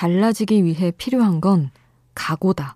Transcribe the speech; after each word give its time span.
달라지기 0.00 0.64
위해 0.64 0.92
필요한 0.92 1.42
건 1.42 1.68
각오다. 2.14 2.74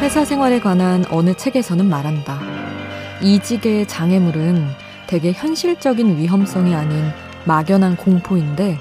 회사 0.00 0.24
생활에 0.24 0.60
관한 0.60 1.04
어느 1.10 1.34
책에서는 1.36 1.86
말한다. 1.90 2.40
이직의 3.20 3.86
장애물은 3.86 4.66
대개 5.06 5.30
현실적인 5.32 6.16
위험성이 6.16 6.74
아닌 6.74 7.23
막연한 7.44 7.96
공포인데 7.96 8.78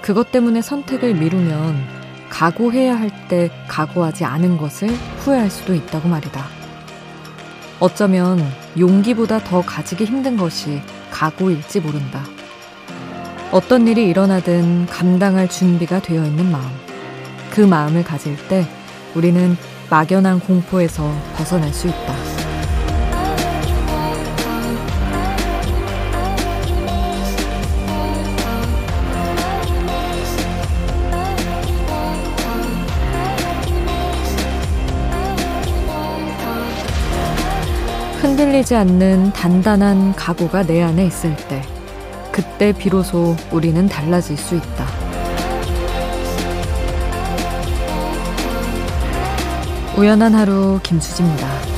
그것 0.00 0.30
때문에 0.32 0.62
선택을 0.62 1.14
미루면 1.14 2.02
각오해야 2.28 2.98
할 2.98 3.10
때 3.28 3.50
각오하지 3.68 4.24
않은 4.24 4.58
것을 4.58 4.88
후회할 5.18 5.50
수도 5.50 5.74
있다고 5.74 6.08
말이다. 6.08 6.44
어쩌면 7.80 8.40
용기보다 8.78 9.38
더 9.40 9.62
가지기 9.62 10.04
힘든 10.04 10.36
것이 10.36 10.80
각오일지 11.10 11.80
모른다. 11.80 12.22
어떤 13.50 13.86
일이 13.86 14.06
일어나든 14.08 14.86
감당할 14.86 15.48
준비가 15.48 16.00
되어 16.00 16.24
있는 16.24 16.50
마음. 16.50 16.70
그 17.50 17.60
마음을 17.60 18.02
가질 18.02 18.36
때 18.48 18.66
우리는 19.14 19.56
막연한 19.90 20.40
공포에서 20.40 21.10
벗어날 21.36 21.72
수 21.72 21.86
있다. 21.88 22.41
흔들리지 38.32 38.74
않는 38.74 39.34
단단한 39.34 40.14
각오가 40.14 40.62
내 40.62 40.82
안에 40.82 41.04
있을 41.04 41.36
때, 41.48 41.60
그때 42.32 42.72
비로소 42.72 43.36
우리는 43.50 43.86
달라질 43.86 44.38
수 44.38 44.56
있다. 44.56 44.86
우연한 49.98 50.34
하루 50.34 50.80
김수지입니다. 50.82 51.71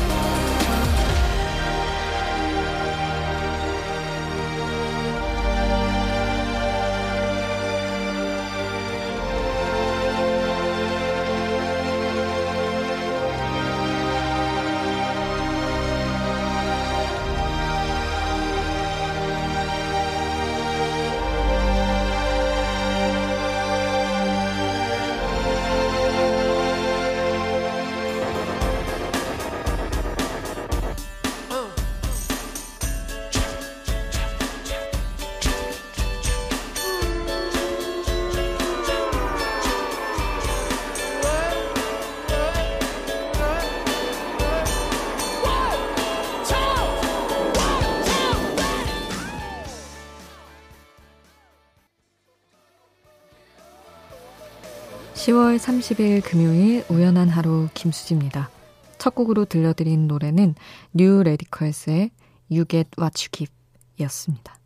10월 55.55 55.59
30일 55.59 56.23
금요일 56.25 56.85
우연한 56.89 57.29
하루 57.29 57.69
김수지입니다. 57.75 58.51
첫 58.99 59.15
곡으로 59.15 59.45
들려드린 59.45 60.09
노래는 60.09 60.55
New 60.93 61.23
Radicals의 61.23 62.11
You 62.51 62.65
Get 62.69 62.91
What 62.99 63.23
You 63.23 63.29
Give 63.31 63.55
이었습니다. 63.99 64.59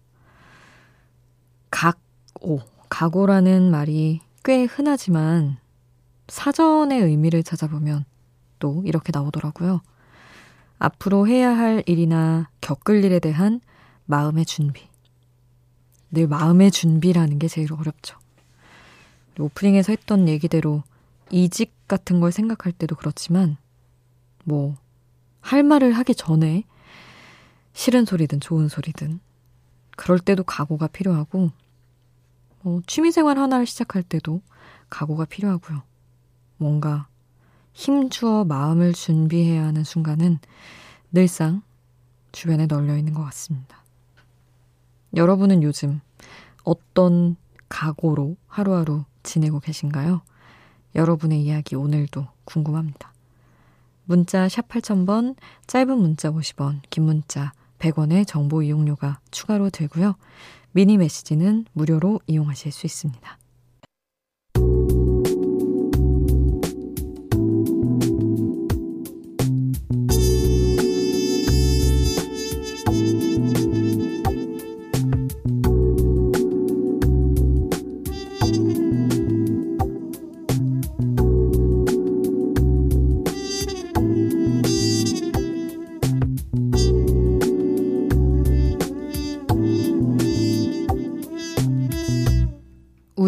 각오, 1.71 2.61
각오라는 2.89 3.71
말이 3.71 4.21
꽤 4.45 4.65
흔하지만 4.65 5.59
사전의 6.29 7.03
의미를 7.03 7.43
찾아보면 7.43 8.05
또 8.59 8.83
이렇게 8.87 9.11
나오더라고요. 9.13 9.83
앞으로 10.79 11.27
해야 11.27 11.57
할 11.57 11.83
일이나 11.87 12.49
겪을 12.61 13.05
일에 13.05 13.19
대한 13.19 13.61
마음의 14.07 14.47
준비. 14.47 14.89
늘 16.11 16.29
마음의 16.29 16.71
준비라는 16.71 17.39
게 17.39 17.49
제일 17.49 17.73
어렵죠. 17.73 18.17
오프닝에서 19.39 19.93
했던 19.93 20.29
얘기대로 20.29 20.83
이직 21.31 21.73
같은 21.87 22.21
걸 22.21 22.33
생각할 22.33 22.73
때도 22.73 22.97
그렇지만 22.97 23.57
뭐 24.45 24.77
할 25.49 25.63
말을 25.63 25.93
하기 25.95 26.15
전에 26.15 26.65
싫은 27.73 28.05
소리든 28.05 28.41
좋은 28.41 28.69
소리든 28.69 29.19
그럴 29.97 30.19
때도 30.19 30.45
각오가 30.45 30.87
필요하고 30.89 31.51
뭐 32.61 32.83
취미생활 32.87 33.39
하나를 33.39 33.65
시작할 33.65 34.03
때도 34.03 34.43
각오가 34.91 35.25
필요하고요. 35.25 35.83
뭔가 36.59 37.09
힘주어 37.73 38.45
마음을 38.45 38.93
준비해야 38.93 39.65
하는 39.65 39.85
순간은 39.85 40.39
늘상 41.13 41.63
주변에 42.33 42.67
널려 42.67 42.99
있는 42.99 43.15
것 43.15 43.25
같습니다. 43.25 43.83
여러분은 45.17 45.63
요즘 45.63 46.01
어떤 46.63 47.37
각오로 47.71 48.37
하루하루 48.49 49.05
지내고 49.29 49.61
계신가요? 49.61 50.23
여러분의 50.95 51.43
이야기 51.43 51.77
오늘도 51.77 52.27
궁금합니다. 52.45 53.13
문자 54.05 54.49
샵 54.49 54.69
8000번, 54.69 55.37
짧은 55.67 55.99
문자 55.99 56.31
50원, 56.31 56.81
긴 56.89 57.05
문자 57.05 57.53
100원의 57.79 58.27
정보 58.27 58.63
이용료가 58.63 59.21
추가로 59.31 59.71
들고요. 59.71 60.17
미니 60.73 60.97
메시지는 60.97 61.67
무료로 61.73 62.21
이용하실 62.27 62.73
수 62.73 62.87
있습니다. 62.87 63.39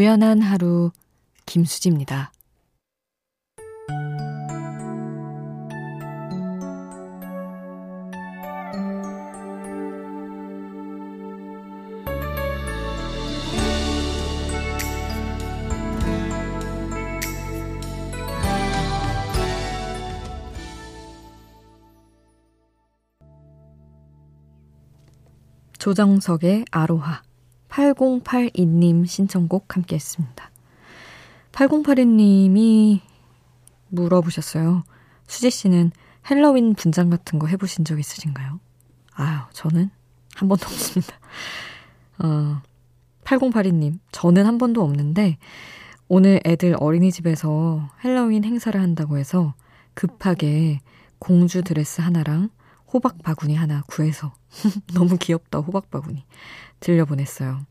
우연한 0.00 0.40
하루 0.40 0.92
김수지입니다. 1.44 2.32
조정석의 25.78 26.64
아로하 26.70 27.20
8082님 27.70 29.06
신청곡 29.06 29.76
함께 29.76 29.96
했습니다. 29.96 30.50
8082님이 31.52 33.00
물어보셨어요. 33.88 34.84
수지 35.26 35.50
씨는 35.50 35.92
헬로윈 36.28 36.74
분장 36.74 37.10
같은 37.10 37.38
거 37.38 37.46
해보신 37.46 37.84
적 37.84 37.98
있으신가요? 37.98 38.60
아유, 39.14 39.38
저는 39.52 39.90
한 40.34 40.48
번도 40.48 40.66
없습니다. 40.66 41.14
어, 42.18 42.62
8082님, 43.24 43.98
저는 44.12 44.46
한 44.46 44.58
번도 44.58 44.82
없는데, 44.82 45.38
오늘 46.08 46.40
애들 46.44 46.76
어린이집에서 46.78 47.88
헬로윈 48.04 48.44
행사를 48.44 48.80
한다고 48.80 49.16
해서 49.16 49.54
급하게 49.94 50.80
공주 51.18 51.62
드레스 51.62 52.00
하나랑 52.00 52.50
호박 52.92 53.22
바구니 53.22 53.54
하나 53.54 53.82
구해서 53.86 54.32
너무 54.94 55.16
귀엽다 55.16 55.58
호박 55.58 55.90
바구니 55.90 56.24
들려보냈어요. 56.80 57.64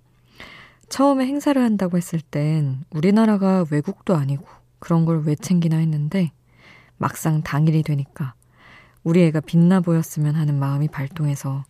처음에 0.89 1.25
행사를 1.25 1.61
한다고 1.61 1.97
했을 1.97 2.19
땐 2.21 2.83
우리나라가 2.89 3.65
외국도 3.69 4.15
아니고 4.15 4.45
그런 4.79 5.05
걸 5.05 5.21
왜 5.25 5.35
챙기나 5.35 5.77
했는데 5.77 6.31
막상 6.97 7.41
당일이 7.43 7.83
되니까 7.83 8.33
우리 9.03 9.23
애가 9.23 9.41
빛나 9.41 9.81
보였으면 9.81 10.35
하는 10.35 10.57
마음이 10.59 10.87
발동해서 10.87 11.63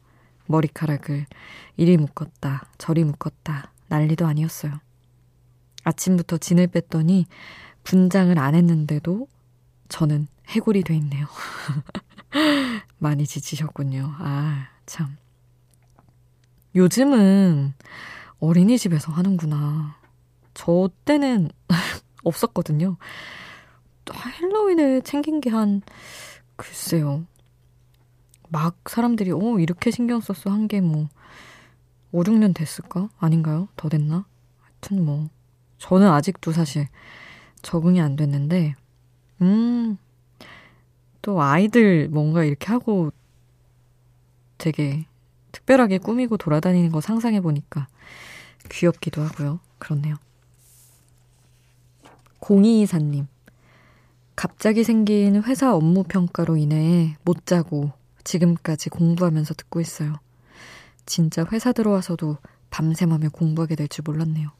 머리카락을 0.47 1.25
이리 1.77 1.97
묶었다 1.97 2.65
저리 2.77 3.03
묶었다 3.03 3.71
난리도 3.87 4.25
아니었어요. 4.25 4.79
아침부터 5.83 6.37
진을 6.37 6.67
뺐더니 6.67 7.25
분장을 7.83 8.37
안 8.37 8.55
했는데도 8.55 9.27
저는 9.89 10.27
해골이 10.49 10.83
돼 10.83 10.95
있네요. 10.97 11.27
많이 12.97 13.25
지치셨군요. 13.25 14.15
아, 14.19 14.67
참. 14.89 15.17
요즘은 16.75 17.73
어린이집에서 18.39 19.11
하는구나. 19.11 19.97
저 20.55 20.89
때는 21.05 21.49
없었거든요. 22.23 22.97
헬로윈을 24.11 25.03
챙긴 25.03 25.41
게 25.41 25.51
한, 25.51 25.83
글쎄요. 26.55 27.23
막 28.49 28.77
사람들이, 28.89 29.31
어, 29.31 29.59
이렇게 29.59 29.91
신경 29.91 30.19
썼어. 30.21 30.51
한 30.51 30.67
게 30.67 30.81
뭐, 30.81 31.07
5, 32.11 32.23
6년 32.23 32.55
됐을까? 32.55 33.09
아닌가요? 33.19 33.67
더 33.75 33.89
됐나? 33.89 34.25
하여튼 34.59 35.05
뭐. 35.05 35.29
저는 35.77 36.07
아직도 36.07 36.51
사실 36.51 36.87
적응이 37.61 38.01
안 38.01 38.15
됐는데, 38.15 38.73
음, 39.43 39.97
또 41.21 41.39
아이들 41.43 42.09
뭔가 42.09 42.43
이렇게 42.43 42.71
하고 42.71 43.11
되게 44.59 45.05
특별하게 45.51 45.97
꾸미고 45.97 46.37
돌아다니는 46.37 46.91
거 46.91 47.01
상상해 47.01 47.41
보니까 47.41 47.87
귀엽기도 48.69 49.23
하고요. 49.23 49.59
그렇네요. 49.79 50.15
0224님. 52.41 53.25
갑자기 54.35 54.83
생긴 54.83 55.41
회사 55.43 55.73
업무 55.75 56.03
평가로 56.03 56.55
인해 56.55 57.17
못 57.25 57.45
자고 57.45 57.91
지금까지 58.23 58.89
공부하면서 58.89 59.53
듣고 59.55 59.81
있어요. 59.81 60.15
진짜 61.05 61.45
회사 61.51 61.71
들어와서도 61.73 62.37
밤샘하며 62.69 63.29
공부하게 63.29 63.75
될 63.75 63.87
줄 63.87 64.03
몰랐네요. 64.05 64.51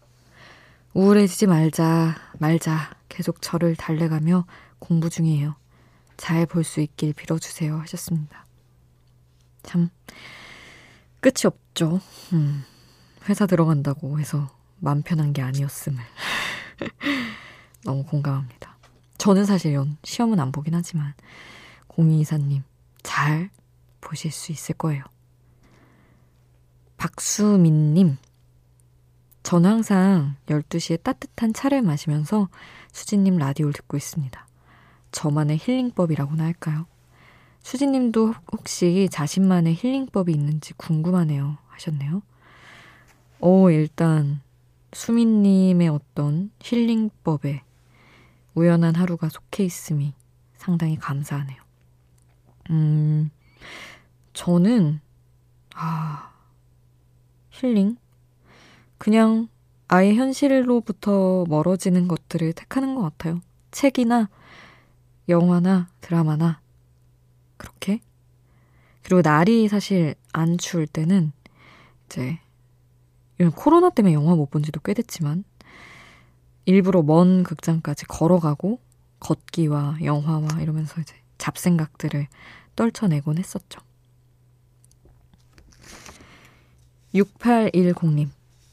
우울해지지 0.94 1.46
말자, 1.48 2.16
말자. 2.40 2.98
계속 3.10 3.42
저를 3.42 3.76
달래가며 3.76 4.46
공부 4.80 5.10
중이에요. 5.10 5.56
잘 6.18 6.46
볼 6.46 6.64
수 6.64 6.82
있길 6.82 7.14
빌어주세요. 7.14 7.78
하셨습니다. 7.80 8.46
참, 9.64 9.90
끝이 11.20 11.46
없죠. 11.46 12.00
음, 12.34 12.64
회사 13.28 13.46
들어간다고 13.46 14.20
해서 14.20 14.50
맘 14.80 15.02
편한 15.02 15.34
게 15.34 15.42
아니었음을. 15.42 16.00
너무 17.84 18.04
공감합니다. 18.04 18.78
저는 19.18 19.46
사실 19.46 19.74
연 19.74 19.98
시험은 20.04 20.40
안 20.40 20.52
보긴 20.52 20.76
하지만, 20.76 21.14
공이사님, 21.88 22.64
잘 23.04 23.50
보실 24.02 24.32
수 24.32 24.52
있을 24.52 24.76
거예요. 24.76 25.04
박수민님, 26.98 28.18
저는 29.44 29.70
항상 29.70 30.36
12시에 30.48 31.02
따뜻한 31.02 31.54
차를 31.54 31.82
마시면서 31.82 32.50
수진님 32.92 33.38
라디오를 33.38 33.74
듣고 33.74 33.98
있습니다. 33.98 34.48
저만의 35.12 35.58
힐링법이라고나 35.62 36.44
할까요? 36.44 36.86
수진님도 37.62 38.34
혹시 38.52 39.08
자신만의 39.12 39.76
힐링법이 39.76 40.32
있는지 40.32 40.74
궁금하네요. 40.74 41.58
하셨네요. 41.68 42.22
오, 43.40 43.70
일단, 43.70 44.42
수민님의 44.94 45.88
어떤 45.90 46.52
힐링법에 46.62 47.62
우연한 48.56 48.96
하루가 48.96 49.30
속해 49.30 49.64
있음이 49.64 50.14
상당히 50.58 50.98
감사하네요. 50.98 51.62
음, 52.72 53.30
저는, 54.34 55.00
아, 55.76 56.32
힐링? 57.52 57.98
그냥 58.98 59.48
아예 59.88 60.14
현실로부터 60.14 61.46
멀어지는 61.48 62.08
것들을 62.08 62.54
택하는 62.54 62.96
것 62.96 63.02
같아요. 63.02 63.42
책이나 63.72 64.30
영화나 65.30 65.88
드라마나 66.02 66.62
그렇게. 67.60 68.00
그리고 69.04 69.22
날이 69.22 69.68
사실 69.68 70.16
안 70.34 70.58
추울 70.58 70.88
때는 70.88 71.32
이제 72.08 72.40
코로나 73.56 73.90
때문에 73.92 74.14
영화 74.16 74.36
못 74.36 74.50
본 74.50 74.64
지도 74.64 74.80
꽤 74.82 74.94
됐지만 74.96 75.44
일부러 76.66 77.02
먼 77.04 77.44
극장까지 77.44 78.06
걸어가고 78.06 78.80
걷기와 79.20 80.00
영화와 80.04 80.62
이러면서 80.62 81.00
이제 81.02 81.16
잡생각들을 81.38 82.28
떨쳐내곤 82.76 83.38
했었죠. 83.38 83.80
6810님. 87.14 88.30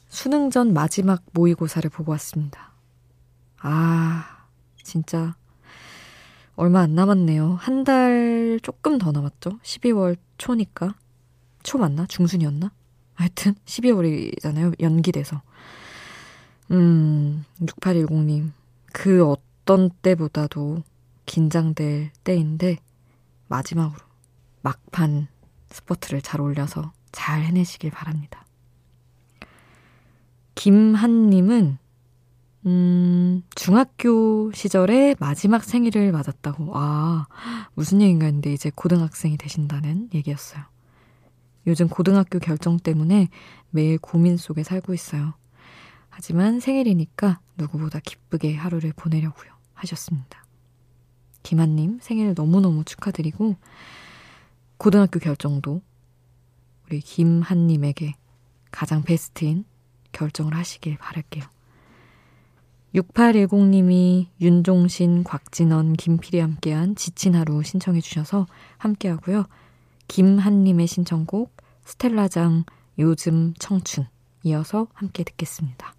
수능 0.09 0.49
전 0.49 0.73
마지막 0.73 1.23
모의고사를 1.33 1.89
보고 1.89 2.11
왔습니다. 2.13 2.71
아, 3.59 4.45
진짜 4.83 5.35
얼마 6.57 6.81
안 6.81 6.95
남았네요. 6.95 7.55
한 7.59 7.83
달 7.83 8.59
조금 8.63 8.97
더 8.97 9.11
남았죠? 9.11 9.59
12월 9.61 10.17
초니까. 10.37 10.95
초 11.63 11.77
맞나? 11.77 12.05
중순이었나? 12.07 12.71
하여튼 13.13 13.53
12월이잖아요. 13.65 14.81
연기돼서. 14.81 15.41
음, 16.71 17.45
6810님. 17.61 18.51
그 18.91 19.25
어떤 19.25 19.89
때보다도 20.01 20.83
긴장될 21.25 22.11
때인데 22.23 22.77
마지막으로 23.47 23.99
막판 24.61 25.27
스포트를 25.69 26.21
잘 26.21 26.41
올려서 26.41 26.91
잘 27.11 27.43
해내시길 27.43 27.91
바랍니다. 27.91 28.45
김한님은 30.55 31.77
음, 32.65 33.43
중학교 33.55 34.51
시절에 34.51 35.15
마지막 35.19 35.63
생일을 35.63 36.11
맞았다고. 36.11 36.71
아, 36.73 37.27
무슨 37.75 38.01
얘기인가 38.01 38.25
했는데 38.25 38.51
이제 38.51 38.71
고등학생이 38.73 39.37
되신다는 39.37 40.09
얘기였어요. 40.13 40.63
요즘 41.67 41.87
고등학교 41.87 42.39
결정 42.39 42.77
때문에 42.77 43.29
매일 43.69 43.97
고민 43.97 44.37
속에 44.37 44.63
살고 44.63 44.93
있어요. 44.93 45.33
하지만 46.09 46.59
생일이니까 46.59 47.39
누구보다 47.57 47.99
기쁘게 47.99 48.55
하루를 48.55 48.93
보내려고요. 48.95 49.51
하셨습니다. 49.73 50.43
김한님 51.43 51.99
생일 52.01 52.33
너무너무 52.35 52.83
축하드리고, 52.83 53.55
고등학교 54.77 55.19
결정도 55.19 55.81
우리 56.85 56.99
김한님에게 57.01 58.15
가장 58.71 59.03
베스트인 59.03 59.65
결정을 60.11 60.55
하시길 60.55 60.97
바랄게요. 60.97 61.56
6810님이 62.97 64.27
윤종신, 64.41 65.23
곽진원, 65.23 65.93
김필이 65.93 66.39
함께한 66.39 66.95
지친 66.95 67.35
하루 67.35 67.61
신청해 67.61 68.01
주셔서 68.01 68.47
함께 68.77 69.09
하고요. 69.09 69.45
김한님의 70.07 70.87
신청곡 70.87 71.55
스텔라장 71.85 72.63
요즘 72.97 73.53
청춘 73.59 74.07
이어서 74.43 74.87
함께 74.93 75.23
듣겠습니다. 75.23 75.96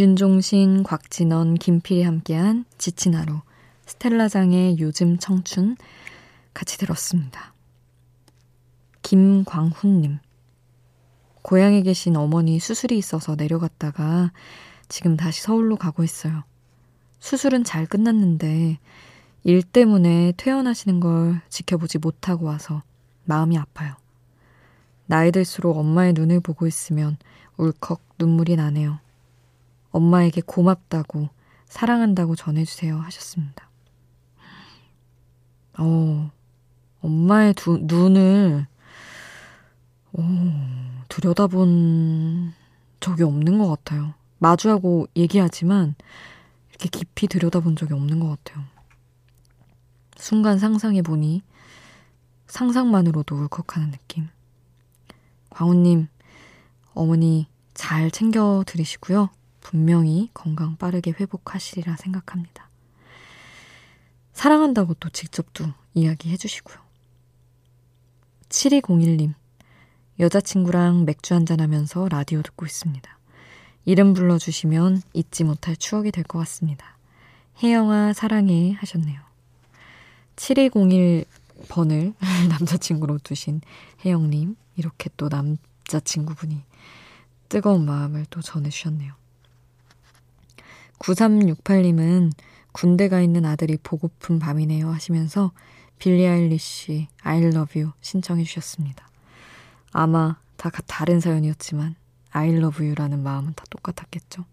윤종신, 0.00 0.82
곽진원, 0.82 1.56
김필이 1.56 2.04
함께한 2.04 2.64
지친 2.78 3.14
하루, 3.14 3.42
스텔라장의 3.84 4.78
요즘 4.78 5.18
청춘 5.18 5.76
같이 6.54 6.78
들었습니다. 6.78 7.52
김광훈님. 9.02 10.20
고향에 11.42 11.82
계신 11.82 12.16
어머니 12.16 12.58
수술이 12.58 12.96
있어서 12.96 13.34
내려갔다가 13.34 14.32
지금 14.88 15.18
다시 15.18 15.42
서울로 15.42 15.76
가고 15.76 16.02
있어요. 16.02 16.44
수술은 17.18 17.64
잘 17.64 17.84
끝났는데 17.84 18.78
일 19.44 19.62
때문에 19.62 20.32
퇴원하시는 20.38 20.98
걸 21.00 21.42
지켜보지 21.50 21.98
못하고 21.98 22.46
와서 22.46 22.82
마음이 23.24 23.58
아파요. 23.58 23.96
나이 25.04 25.30
들수록 25.30 25.76
엄마의 25.76 26.14
눈을 26.14 26.40
보고 26.40 26.66
있으면 26.66 27.18
울컥 27.58 28.00
눈물이 28.18 28.56
나네요. 28.56 28.98
엄마에게 29.90 30.40
고맙다고, 30.40 31.28
사랑한다고 31.66 32.36
전해주세요 32.36 32.96
하셨습니다. 32.96 33.68
어, 35.78 36.30
엄마의 37.00 37.54
두, 37.54 37.78
눈을, 37.82 38.66
오, 40.12 40.22
들여다본 41.08 42.52
적이 43.00 43.22
없는 43.22 43.58
것 43.58 43.68
같아요. 43.68 44.14
마주하고 44.38 45.06
얘기하지만, 45.16 45.94
이렇게 46.70 46.88
깊이 46.88 47.26
들여다본 47.26 47.76
적이 47.76 47.94
없는 47.94 48.20
것 48.20 48.28
같아요. 48.28 48.64
순간 50.16 50.58
상상해보니, 50.58 51.42
상상만으로도 52.46 53.36
울컥하는 53.36 53.90
느낌. 53.92 54.28
광우님, 55.50 56.08
어머니 56.94 57.46
잘 57.74 58.10
챙겨 58.10 58.62
드리시고요. 58.66 59.30
분명히 59.60 60.30
건강 60.34 60.76
빠르게 60.76 61.12
회복하시리라 61.12 61.96
생각합니다. 61.96 62.68
사랑한다고 64.32 64.94
또 64.94 65.08
직접도 65.10 65.66
이야기해 65.94 66.36
주시고요. 66.36 66.78
7201님, 68.48 69.34
여자친구랑 70.18 71.04
맥주 71.04 71.34
한잔 71.34 71.60
하면서 71.60 72.08
라디오 72.08 72.42
듣고 72.42 72.66
있습니다. 72.66 73.18
이름 73.84 74.12
불러주시면 74.14 75.02
잊지 75.14 75.44
못할 75.44 75.76
추억이 75.76 76.10
될 76.10 76.24
것 76.24 76.38
같습니다. 76.40 76.96
혜영아, 77.62 78.12
사랑해 78.12 78.72
하셨네요. 78.72 79.20
7201번을 80.36 82.14
남자친구로 82.48 83.18
두신 83.18 83.60
혜영님, 84.04 84.56
이렇게 84.76 85.10
또 85.16 85.28
남자친구분이 85.28 86.62
뜨거운 87.48 87.84
마음을 87.84 88.26
또 88.30 88.40
전해주셨네요. 88.40 89.19
9368님은 91.00 92.32
군대 92.72 93.08
가 93.08 93.20
있는 93.20 93.44
아들이 93.44 93.76
보고픈 93.82 94.38
밤이네요 94.38 94.90
하시면서 94.90 95.52
빌리 95.98 96.26
아일리쉬 96.26 97.08
I 97.22 97.42
love 97.42 97.80
you 97.80 97.92
신청해 98.00 98.44
주셨습니다. 98.44 99.08
아마 99.92 100.36
다 100.56 100.70
다른 100.86 101.20
사연이었지만 101.20 101.96
I 102.30 102.50
love 102.50 102.84
you라는 102.86 103.22
마음은 103.22 103.54
다 103.54 103.64
똑같았겠죠. 103.70 104.44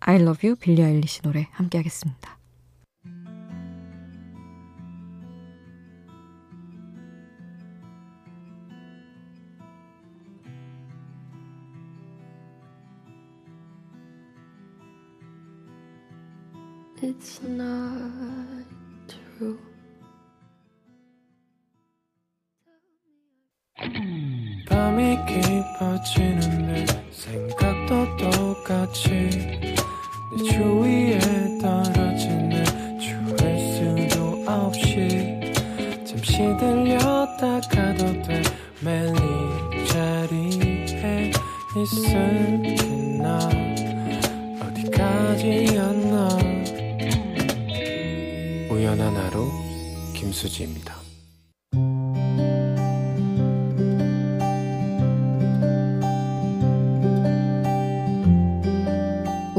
I 0.00 0.16
love 0.16 0.48
you 0.48 0.58
빌리 0.58 0.82
아일리쉬 0.82 1.22
노래 1.22 1.48
함께 1.52 1.78
하겠습니다. 1.78 2.38
It's 17.04 17.42
not 17.42 18.64
true. 19.08 19.71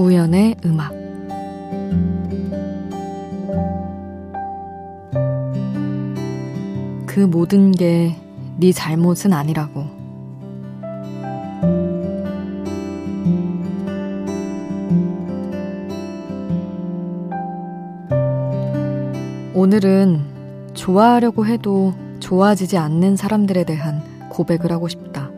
우연의 0.04 0.58
음악 0.66 0.92
그 7.06 7.20
모든 7.22 7.72
게 7.72 8.24
네 8.60 8.72
잘못은 8.72 9.34
아니라고 9.34 9.86
오늘은 19.56 20.22
좋아하려고 20.74 21.46
해도 21.46 21.94
좋아지지 22.20 22.78
않는 22.78 23.16
사람들에 23.16 23.64
대한 23.64 24.02
고백을 24.30 24.72
하고 24.72 24.88
싶다. 24.88 25.30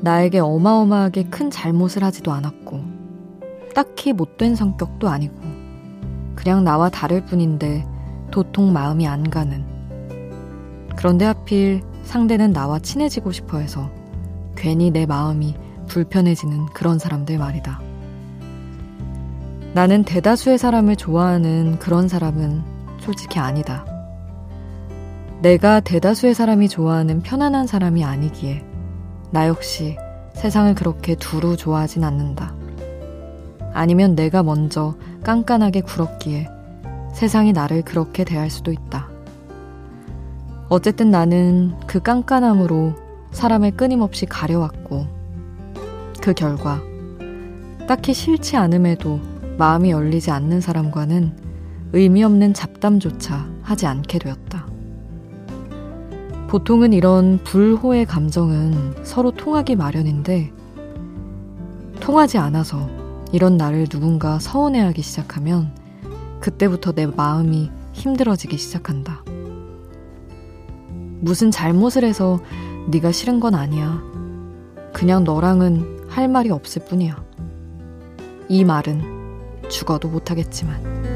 나에게 0.00 0.38
어마어마하게 0.38 1.24
큰 1.24 1.50
잘못을 1.50 2.04
하지도 2.04 2.32
않았고, 2.32 2.80
딱히 3.76 4.14
못된 4.14 4.54
성격도 4.54 5.10
아니고, 5.10 5.34
그냥 6.34 6.64
나와 6.64 6.88
다를 6.88 7.22
뿐인데 7.26 7.86
도통 8.30 8.72
마음이 8.72 9.06
안 9.06 9.28
가는. 9.28 9.66
그런데 10.96 11.26
하필 11.26 11.82
상대는 12.02 12.54
나와 12.54 12.78
친해지고 12.78 13.32
싶어 13.32 13.58
해서 13.58 13.90
괜히 14.56 14.90
내 14.90 15.04
마음이 15.04 15.54
불편해지는 15.88 16.66
그런 16.72 16.98
사람들 16.98 17.36
말이다. 17.36 17.82
나는 19.74 20.04
대다수의 20.04 20.56
사람을 20.56 20.96
좋아하는 20.96 21.78
그런 21.78 22.08
사람은 22.08 22.62
솔직히 22.98 23.38
아니다. 23.38 23.84
내가 25.42 25.80
대다수의 25.80 26.32
사람이 26.32 26.70
좋아하는 26.70 27.20
편안한 27.20 27.66
사람이 27.66 28.02
아니기에 28.04 28.64
나 29.32 29.46
역시 29.46 29.98
세상을 30.32 30.74
그렇게 30.76 31.14
두루 31.14 31.58
좋아하진 31.58 32.04
않는다. 32.04 32.54
아니면 33.76 34.14
내가 34.14 34.42
먼저 34.42 34.94
깐깐하게 35.22 35.82
굴었기에 35.82 36.48
세상이 37.12 37.52
나를 37.52 37.82
그렇게 37.82 38.24
대할 38.24 38.48
수도 38.48 38.72
있다. 38.72 39.10
어쨌든 40.70 41.10
나는 41.10 41.74
그 41.86 42.00
깐깐함으로 42.00 42.94
사람을 43.32 43.72
끊임없이 43.72 44.24
가려왔고, 44.24 45.06
그 46.22 46.32
결과, 46.32 46.80
딱히 47.86 48.14
싫지 48.14 48.56
않음에도 48.56 49.20
마음이 49.58 49.90
열리지 49.90 50.30
않는 50.30 50.62
사람과는 50.62 51.36
의미 51.92 52.24
없는 52.24 52.54
잡담조차 52.54 53.46
하지 53.60 53.86
않게 53.86 54.18
되었다. 54.18 54.66
보통은 56.48 56.94
이런 56.94 57.40
불호의 57.44 58.06
감정은 58.06 59.04
서로 59.04 59.32
통하기 59.32 59.76
마련인데, 59.76 60.50
통하지 62.00 62.38
않아서 62.38 63.05
이런 63.32 63.56
나를 63.56 63.86
누군가 63.86 64.38
서운해하기 64.38 65.02
시작하면 65.02 65.74
그때부터 66.40 66.92
내 66.92 67.06
마음이 67.06 67.70
힘들어지기 67.92 68.56
시작한다. 68.56 69.22
무슨 71.20 71.50
잘못을 71.50 72.04
해서 72.04 72.40
네가 72.88 73.10
싫은 73.12 73.40
건 73.40 73.54
아니야. 73.54 74.02
그냥 74.92 75.24
너랑은 75.24 76.06
할 76.08 76.28
말이 76.28 76.50
없을 76.50 76.84
뿐이야. 76.84 77.22
이 78.48 78.64
말은 78.64 79.02
죽어도 79.68 80.08
못하겠지만. 80.08 81.15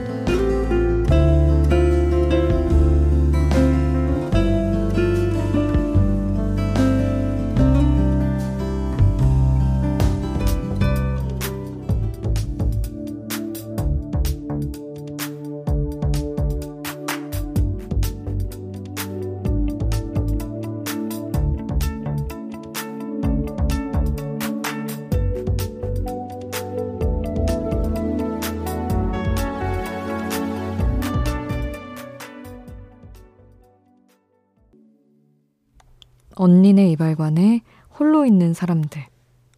언니네 36.40 36.88
이발관에 36.92 37.60
홀로 37.98 38.24
있는 38.24 38.54
사람들, 38.54 39.06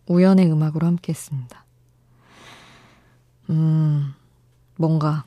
우연의 0.08 0.50
음악으로 0.50 0.84
함께 0.84 1.12
했습니다. 1.12 1.64
음, 3.50 4.12
뭔가 4.76 5.24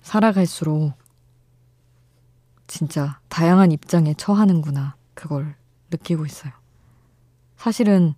살아갈수록 0.00 0.92
진짜 2.68 3.18
다양한 3.28 3.72
입장에 3.72 4.14
처하는구나. 4.14 4.94
그걸 5.14 5.56
느끼고 5.90 6.24
있어요. 6.24 6.52
사실은 7.56 8.14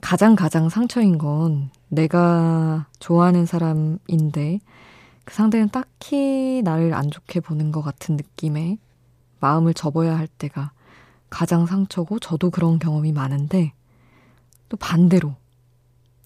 가장 0.00 0.36
가장 0.36 0.68
상처인 0.68 1.18
건 1.18 1.70
내가 1.88 2.86
좋아하는 3.00 3.44
사람인데 3.44 4.60
그 5.24 5.34
상대는 5.34 5.70
딱히 5.70 6.62
나를 6.62 6.94
안 6.94 7.10
좋게 7.10 7.40
보는 7.40 7.72
것 7.72 7.82
같은 7.82 8.14
느낌에 8.14 8.78
마음을 9.40 9.74
접어야 9.74 10.16
할 10.16 10.28
때가 10.28 10.70
가장 11.34 11.66
상처고 11.66 12.20
저도 12.20 12.50
그런 12.50 12.78
경험이 12.78 13.10
많은데 13.10 13.72
또 14.68 14.76
반대로 14.76 15.34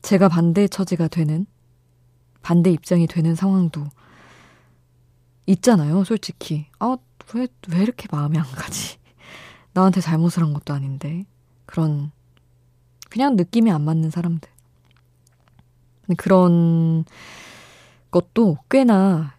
제가 0.03 0.29
반대 0.29 0.69
처지가 0.69 1.09
되는 1.09 1.47
반대 2.43 2.71
입장이 2.71 3.07
되는 3.07 3.35
상황도 3.35 3.87
있잖아요, 5.47 6.05
솔직히. 6.05 6.67
아, 6.79 6.99
왜, 7.35 7.49
왜 7.71 7.79
이렇게 7.79 8.07
마음이 8.13 8.37
안 8.37 8.45
가지? 8.45 8.99
나한테 9.73 10.03
잘못을 10.03 10.43
한 10.43 10.53
것도 10.53 10.75
아닌데. 10.75 11.25
그런, 11.65 12.13
그냥 13.09 13.37
느낌이 13.37 13.71
안 13.71 13.83
맞는 13.83 14.11
사람들. 14.11 14.51
그런 16.19 17.07
것도 18.11 18.59
꽤나, 18.71 19.38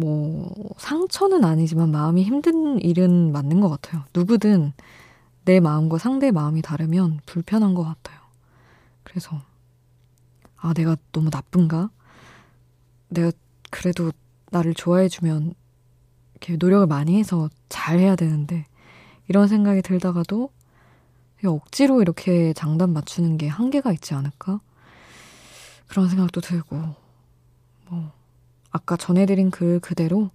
뭐, 0.00 0.50
상처는 0.78 1.44
아니지만 1.44 1.90
마음이 1.90 2.22
힘든 2.22 2.80
일은 2.80 3.32
맞는 3.32 3.60
것 3.60 3.68
같아요. 3.68 4.02
누구든 4.14 4.72
내 5.44 5.60
마음과 5.60 5.98
상대의 5.98 6.32
마음이 6.32 6.62
다르면 6.62 7.20
불편한 7.26 7.74
것 7.74 7.84
같아요. 7.84 8.18
그래서, 9.02 9.42
아, 10.56 10.72
내가 10.72 10.96
너무 11.12 11.28
나쁜가? 11.30 11.90
내가 13.08 13.30
그래도 13.70 14.10
나를 14.50 14.72
좋아해주면 14.72 15.52
이렇게 16.32 16.56
노력을 16.56 16.86
많이 16.86 17.18
해서 17.18 17.50
잘해야 17.68 18.16
되는데 18.16 18.66
이런 19.28 19.48
생각이 19.48 19.82
들다가도 19.82 20.50
억지로 21.44 22.00
이렇게 22.00 22.52
장단 22.54 22.92
맞추는 22.92 23.36
게 23.36 23.48
한계가 23.48 23.92
있지 23.92 24.14
않을까? 24.14 24.60
그런 25.88 26.08
생각도 26.08 26.40
들고 26.40 26.94
뭐 27.88 28.12
아까 28.70 28.96
전해드린 28.96 29.50
글 29.50 29.80
그대로 29.80 30.30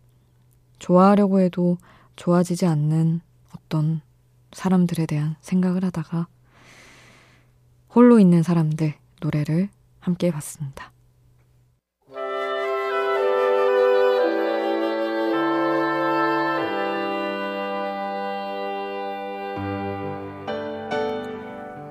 좋아하려고 0.80 1.40
해도 1.40 1.78
좋아지지 2.16 2.66
않는 2.66 3.22
어떤 3.56 4.02
사람들에 4.52 5.06
대한 5.06 5.36
생각을 5.42 5.84
하다가 5.86 6.28
홀로 7.94 8.20
있는 8.20 8.44
사람들 8.44 8.94
노래를 9.22 9.70
함께 10.00 10.28
해봤습니다. 10.28 10.92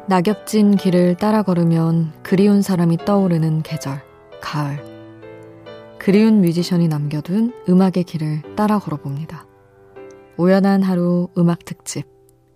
낙엽진 0.06 0.76
길을 0.76 1.16
따라 1.16 1.42
걸으면 1.42 2.12
그리운 2.22 2.60
사람이 2.60 2.98
떠오르는 2.98 3.62
계절, 3.62 4.02
가을. 4.42 4.93
그리운 6.04 6.42
뮤지션이 6.42 6.86
남겨둔 6.86 7.54
음악의 7.66 8.04
길을 8.04 8.42
따라 8.56 8.78
걸어봅니다. 8.78 9.46
우연한 10.36 10.82
하루 10.82 11.28
음악 11.38 11.64
특집, 11.64 12.04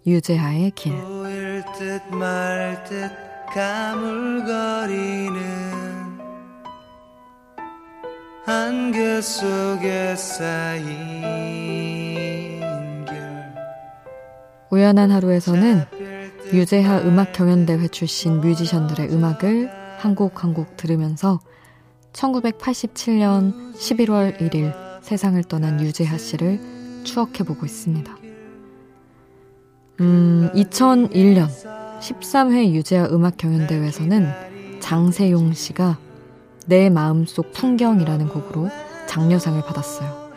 유재하의 0.06 0.72
길. 0.72 0.92
보일 1.00 1.64
듯 1.78 2.02
말 2.14 2.84
듯 2.84 3.10
가물거리는 3.54 5.38
안개 8.44 9.22
속에 9.22 10.14
쌓인 10.16 10.84
결. 13.06 13.54
우연한 14.70 15.10
하루에서는 15.10 15.84
유재하 16.52 16.98
음악 16.98 17.32
경연대회 17.32 17.88
출신 17.88 18.42
뮤지션들의 18.42 19.10
음악을 19.10 19.70
한 19.98 20.14
곡 20.14 20.44
한 20.44 20.52
곡 20.52 20.76
들으면서 20.76 21.40
1987년 22.12 23.74
11월 23.74 24.38
1일 24.38 24.74
세상을 25.02 25.42
떠난 25.44 25.80
유재하 25.80 26.18
씨를 26.18 26.60
추억해보고 27.04 27.64
있습니다. 27.64 28.16
음, 30.00 30.50
2001년 30.54 31.48
13회 32.00 32.72
유재하 32.72 33.06
음악 33.06 33.36
경연대회에서는 33.36 34.80
장세용 34.80 35.52
씨가 35.52 35.98
내 36.66 36.90
마음속 36.90 37.52
풍경이라는 37.52 38.28
곡으로 38.28 38.68
장려상을 39.08 39.60
받았어요. 39.62 40.28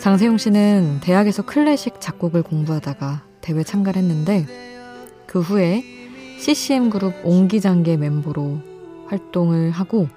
장세용 0.00 0.38
씨는 0.38 1.00
대학에서 1.02 1.44
클래식 1.44 2.00
작곡을 2.00 2.42
공부하다가 2.42 3.22
대회 3.40 3.62
참가를 3.62 4.02
했는데 4.02 4.46
그 5.26 5.40
후에 5.40 5.82
CCM 6.38 6.90
그룹 6.90 7.14
옹기장계 7.24 7.96
멤버로 7.96 8.60
활동을 9.06 9.70
하고 9.70 10.08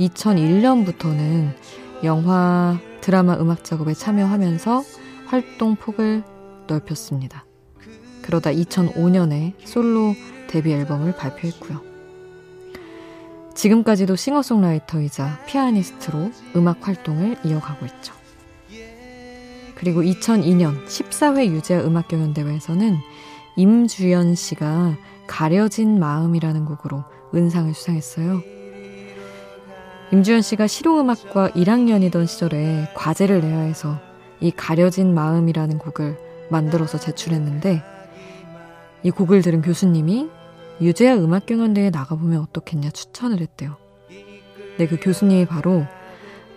2001년부터는 0.00 1.54
영화, 2.04 2.78
드라마 3.00 3.34
음악 3.36 3.64
작업에 3.64 3.92
참여하면서 3.92 4.82
활동 5.26 5.76
폭을 5.76 6.22
넓혔습니다. 6.66 7.44
그러다 8.22 8.50
2005년에 8.50 9.54
솔로 9.64 10.14
데뷔 10.48 10.72
앨범을 10.72 11.14
발표했고요. 11.16 11.82
지금까지도 13.54 14.16
싱어송라이터이자 14.16 15.44
피아니스트로 15.46 16.30
음악 16.56 16.86
활동을 16.86 17.36
이어가고 17.44 17.86
있죠. 17.86 18.14
그리고 19.74 20.02
2002년 20.02 20.86
14회 20.86 21.46
유재하 21.46 21.82
음악경연대회에서는 21.82 22.96
임주연 23.56 24.34
씨가 24.34 24.96
가려진 25.26 25.98
마음이라는 25.98 26.64
곡으로 26.64 27.04
은상을 27.34 27.72
수상했어요. 27.74 28.59
임주연 30.12 30.42
씨가 30.42 30.66
실용음악과 30.66 31.50
1학년이던 31.50 32.26
시절에 32.26 32.88
과제를 32.94 33.42
내야 33.42 33.60
해서 33.60 34.00
이 34.40 34.50
가려진 34.50 35.14
마음이라는 35.14 35.78
곡을 35.78 36.18
만들어서 36.50 36.98
제출했는데 36.98 37.82
이 39.04 39.10
곡을 39.10 39.42
들은 39.42 39.62
교수님이 39.62 40.28
유재하 40.80 41.14
음악경연대회에 41.14 41.90
나가보면 41.90 42.40
어떻겠냐 42.40 42.90
추천을 42.90 43.40
했대요. 43.40 43.76
네, 44.78 44.88
그 44.88 44.98
교수님이 45.00 45.46
바로 45.46 45.86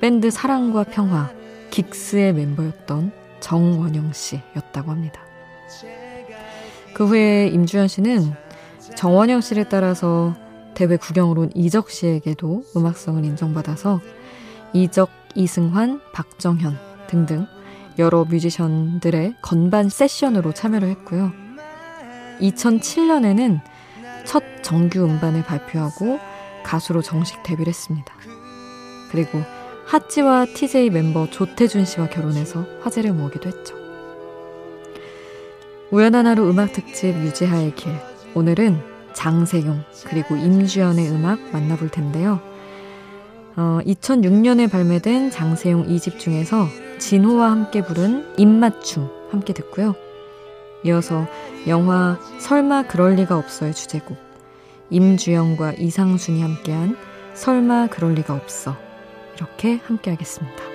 밴드 0.02 0.32
사랑과 0.32 0.84
평화, 0.84 1.30
긱스의 1.70 2.34
멤버였던 2.34 3.12
정원영 3.39 4.13
씨였다고 4.13 4.89
합니다. 4.89 5.22
그 6.94 7.06
후에 7.06 7.48
임주현 7.48 7.88
씨는 7.88 8.34
정원영 8.96 9.42
씨를 9.42 9.70
따라서 9.70 10.36
대회 10.75 10.97
구경으로 10.97 11.43
온 11.43 11.49
이적 11.55 11.89
씨에게도 11.89 12.63
음악성을 12.75 13.23
인정받아서 13.23 14.01
이적, 14.73 15.09
이승환, 15.36 16.01
박정현 16.13 16.77
등등 17.07 17.47
여러 17.99 18.25
뮤지션들의 18.25 19.36
건반 19.41 19.89
세션으로 19.89 20.53
참여를 20.53 20.89
했고요. 20.89 21.31
2007년에는 22.39 23.62
첫 24.25 24.43
정규 24.63 25.03
음반을 25.03 25.43
발표하고 25.43 26.19
가수로 26.63 27.01
정식 27.01 27.43
데뷔를 27.43 27.67
했습니다. 27.67 28.13
그리고 29.12 29.41
하찌와 29.86 30.45
TJ 30.55 30.89
멤버 30.89 31.29
조태준 31.29 31.86
씨와 31.86 32.09
결혼해서 32.09 32.65
화제를 32.81 33.13
모으기도 33.13 33.49
했죠. 33.49 33.75
우연한 35.91 36.25
하루 36.25 36.49
음악 36.49 36.73
특집 36.73 37.15
유재하의 37.15 37.75
길. 37.75 37.93
오늘은 38.33 38.92
장세용 39.13 39.84
그리고 40.06 40.36
임주연의 40.36 41.10
음악 41.10 41.39
만나볼 41.52 41.89
텐데요. 41.89 42.39
어, 43.56 43.80
2006년에 43.86 44.69
발매된 44.69 45.32
장세용 45.32 45.88
2집 45.88 46.19
중에서 46.19 46.67
진호와 46.99 47.52
함께 47.52 47.84
부른 47.84 48.34
입맞춤 48.38 49.10
함께 49.32 49.54
듣고요. 49.54 49.95
이어서 50.86 51.28
영화 51.67 52.19
설마 52.39 52.88
그럴 52.88 53.15
리가 53.15 53.38
없어의 53.38 53.73
주제곡 53.73 54.17
임주영과 54.89 55.73
이상순이 55.73 56.41
함께한 56.41 56.97
설마 57.34 57.88
그럴 57.88 58.13
리가 58.13 58.34
없어 58.34 58.76
이렇게 59.36 59.80
함께 59.86 60.12
하겠습니다. 60.12 60.72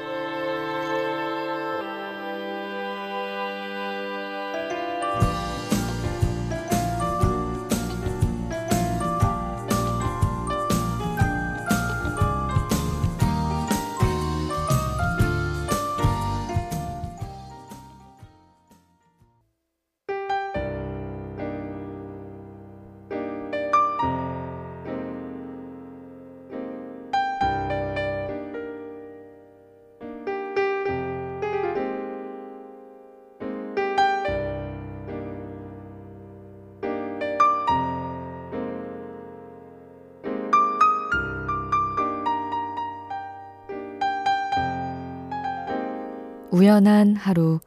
우연한 46.59 47.15
하루 47.15 47.61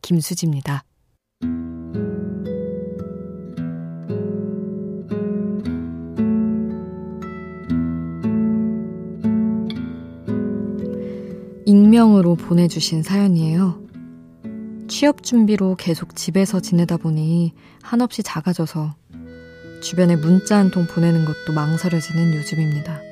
김수지입니다. 0.00 0.84
익명으로 11.66 12.36
보내주신 12.36 13.02
사연이에요. 13.02 13.82
취업 14.86 15.24
준비로 15.24 15.74
계속 15.76 16.14
집에서 16.14 16.60
지내다 16.60 16.96
보니 16.96 17.54
한없이 17.82 18.22
작아져서 18.22 18.94
주변에 19.82 20.14
문자 20.14 20.58
한 20.58 20.70
통 20.70 20.86
보내는 20.86 21.24
것도 21.24 21.52
망설여지는 21.54 22.34
요즘입니다. 22.34 23.07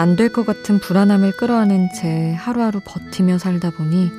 안 0.00 0.16
될 0.16 0.32
것 0.32 0.46
같은 0.46 0.78
불안함을 0.78 1.36
끌어안은 1.36 1.90
채 1.92 2.32
하루하루 2.32 2.80
버티며 2.82 3.36
살다 3.36 3.68
보니 3.68 4.10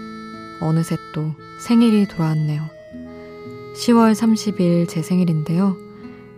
어느새 0.60 0.96
또 1.12 1.34
생일이 1.60 2.06
돌아왔네요. 2.08 2.70
10월 3.76 4.14
30일 4.14 4.88
제 4.88 5.02
생일인데요. 5.02 5.76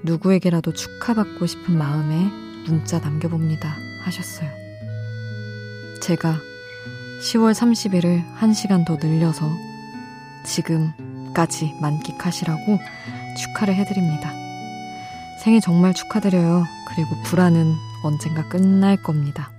누구에게라도 0.04 0.72
축하받고 0.72 1.46
싶은 1.46 1.78
마음에 1.78 2.16
문자 2.70 3.00
남겨봅니다. 3.00 3.76
하셨어요. 4.06 4.50
제가 6.02 6.38
10월 7.22 7.52
30일을 7.54 8.24
1시간 8.40 8.86
더 8.86 8.96
늘려서 8.96 9.46
지금까지 10.46 11.74
만끽하시라고 11.82 12.80
축하를 13.38 13.76
해드립니다. 13.76 14.32
생일 15.44 15.60
정말 15.60 15.94
축하드려요. 15.94 16.64
그리고 16.96 17.22
불안은 17.24 17.76
언젠가 18.04 18.48
끝날 18.48 19.02
겁니다. 19.02 19.52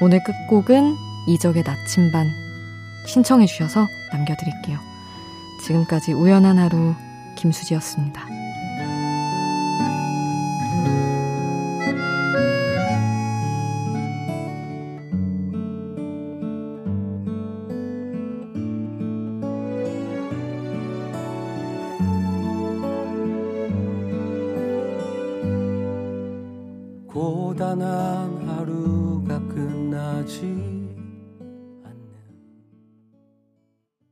오늘 0.00 0.22
끝곡은 0.22 0.94
이적의 1.26 1.64
나침반 1.64 2.28
신청해 3.06 3.46
주셔서 3.46 3.86
남겨드릴게요. 4.12 4.78
지금까지 5.64 6.12
우연한 6.12 6.58
하루 6.58 6.94
김수지였습니다. 7.36 8.27